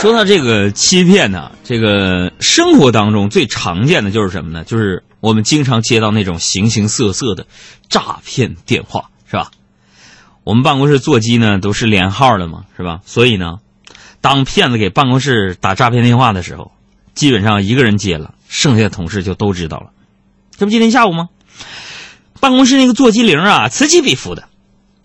[0.00, 4.62] 说到这个欺骗呢，这个生活当中最常见的就是什么呢？
[4.62, 7.48] 就是我们经常接到那种形形色色的
[7.88, 9.50] 诈骗电话，是吧？
[10.44, 13.00] 我们办公室座机呢都是连号的嘛，是吧？
[13.06, 13.56] 所以呢，
[14.20, 16.70] 当骗子给办公室打诈骗电话的时候，
[17.16, 19.90] 基本上一个人接了，剩下的同事就都知道了。
[20.56, 21.28] 这不今天下午吗？
[22.38, 24.44] 办公室那个座机铃啊，此起彼伏的，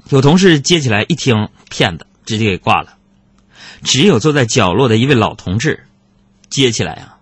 [0.10, 2.94] 有同事接起来一听骗子，直接给挂了。
[3.84, 5.86] 只有坐在角落的一位老同志，
[6.50, 7.18] 接起来啊，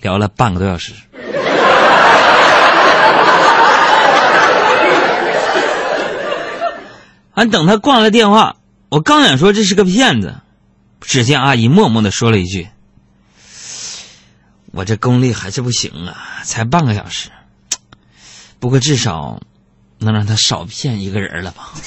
[0.00, 0.92] 聊了半个多小时。
[7.34, 8.56] 俺等他挂了电话，
[8.88, 10.36] 我刚想说这是个骗子，
[11.00, 12.68] 只见阿姨默默的说了一句
[14.72, 17.28] ：“我这功力还是不行啊，才半个小时，
[18.58, 19.40] 不过至少
[19.98, 21.72] 能让他少骗一个人了吧。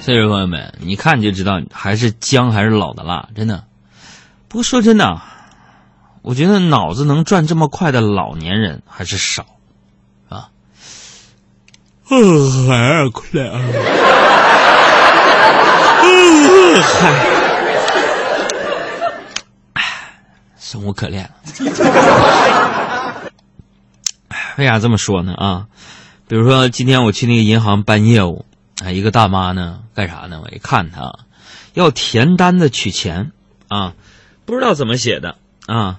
[0.00, 3.64] 所以说，朋友们，你看你就知道还是姜还是老的辣，真的。
[4.48, 5.20] 不过说真的，
[6.22, 9.44] 我觉得脑子能转这么快的老年人还是少，
[10.30, 10.48] 啊。
[12.08, 13.60] 嗯，还快啊！
[16.80, 16.84] 嗯，
[19.74, 19.82] 嗨，
[20.58, 21.30] 生无可恋了。
[24.56, 25.34] 为啥这么说呢？
[25.34, 25.66] 啊，
[26.28, 28.44] 比如说今天我去那个银行办业务。
[28.84, 30.40] 啊，一个大妈呢，干啥呢？
[30.44, 31.18] 我一看她，
[31.74, 33.32] 要填单子取钱，
[33.66, 33.94] 啊，
[34.44, 35.34] 不知道怎么写的
[35.66, 35.98] 啊，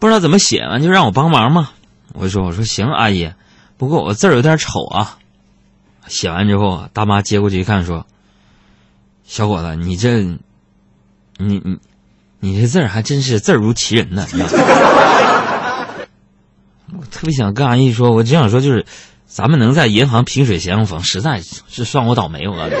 [0.00, 1.70] 不知道怎么写完就让我帮忙嘛。
[2.12, 3.32] 我就说我说行，阿姨，
[3.76, 5.18] 不过我字儿有点丑啊。
[6.08, 8.08] 写完之后，大妈接过去一看，说
[9.32, 10.40] ：“小伙子，你这，你
[11.38, 11.78] 你
[12.40, 14.26] 你这字儿还真是字如其人呢。”
[16.98, 18.84] 我特别想跟阿姨说，我只想说就是。
[19.32, 22.48] 咱们能在银行萍水相逢，实在是算我倒霉。
[22.48, 22.74] 我告诉你，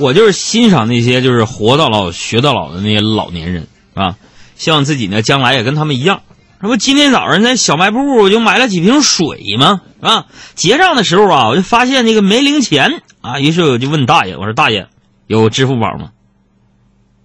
[0.00, 4.16] 我就是欣赏那些就是活到老学到老的那些老年人啊，
[4.58, 6.20] 希望自己呢将来也跟他们一样。
[6.60, 9.80] 这不今天早上在小卖部我就买了几瓶水吗？
[10.02, 14.88] 啊，结账的时候啊，我就发现那个没零钱啊，于是我就问大爷，我说大爷。
[15.28, 16.10] 有支付宝吗？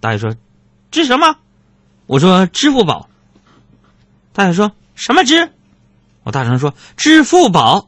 [0.01, 0.35] 大爷说
[0.91, 1.37] ：“支什么？”
[2.05, 3.07] 我说：“支付宝。”
[4.35, 5.49] 大爷说什么支？
[6.23, 7.87] 我大声说：“支付宝。”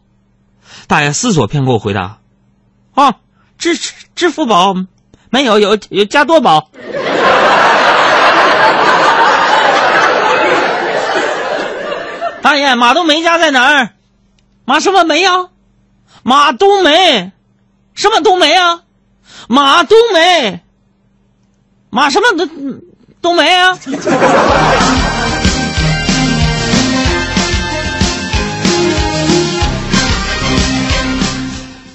[0.88, 2.20] 大爷思索片刻，回答
[2.96, 3.16] ：“啊，
[3.58, 3.78] 支
[4.16, 4.74] 支付宝
[5.30, 6.70] 没有，有有加多宝。”
[12.58, 13.90] 爷，马冬梅家在哪儿？
[14.66, 15.48] 马什么梅呀？
[16.24, 17.32] 马冬梅，
[17.94, 18.82] 什么冬梅啊？
[19.48, 20.62] 马冬梅，
[21.90, 22.82] 马什么冬
[23.22, 23.78] 冬梅啊？